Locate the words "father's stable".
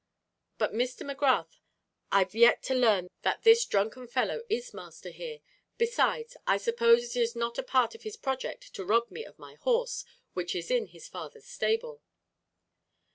11.07-12.01